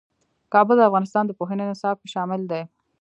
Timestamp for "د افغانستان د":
0.79-1.31